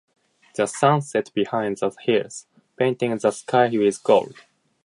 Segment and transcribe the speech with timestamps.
[0.55, 4.33] The sun set behind the hills, painting the sky with gold.